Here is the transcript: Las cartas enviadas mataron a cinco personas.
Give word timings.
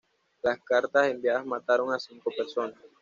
Las 0.41 0.57
cartas 0.63 1.09
enviadas 1.11 1.45
mataron 1.45 1.93
a 1.93 1.99
cinco 1.99 2.31
personas. 2.35 2.73